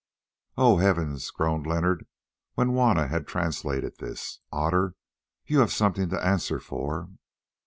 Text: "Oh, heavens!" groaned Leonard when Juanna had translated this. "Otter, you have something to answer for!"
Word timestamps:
"Oh, 0.57 0.77
heavens!" 0.77 1.29
groaned 1.29 1.67
Leonard 1.67 2.07
when 2.55 2.69
Juanna 2.69 3.07
had 3.07 3.27
translated 3.27 3.99
this. 3.99 4.39
"Otter, 4.51 4.95
you 5.45 5.59
have 5.59 5.71
something 5.71 6.09
to 6.09 6.25
answer 6.25 6.59
for!" 6.59 7.11